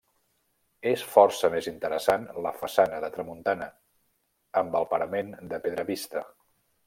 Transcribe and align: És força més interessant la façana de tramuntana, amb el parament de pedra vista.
És 0.91 1.01
força 1.15 1.51
més 1.55 1.67
interessant 1.71 2.25
la 2.45 2.53
façana 2.63 3.03
de 3.05 3.11
tramuntana, 3.17 3.67
amb 4.63 4.79
el 4.81 4.91
parament 4.95 5.33
de 5.53 5.61
pedra 5.67 5.89
vista. 5.95 6.27